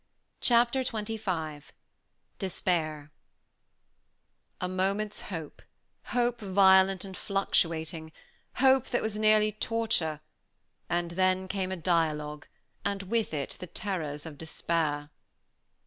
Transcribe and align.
Chapter 0.39 0.79
XXV 0.83 1.61
DESPAIR 2.39 3.11
A 4.59 4.67
moment's 4.67 5.21
hope, 5.21 5.61
hope 6.05 6.39
violent 6.41 7.05
and 7.05 7.15
fluctuating, 7.15 8.11
hope 8.55 8.87
that 8.87 9.03
was 9.03 9.19
nearly 9.19 9.51
torture, 9.51 10.21
and 10.89 11.11
then 11.11 11.47
came 11.47 11.71
a 11.71 11.77
dialogue, 11.77 12.47
and 12.83 13.03
with 13.03 13.31
it 13.31 13.57
the 13.59 13.67
terrors 13.67 14.25
of 14.25 14.39
despair. 14.39 15.11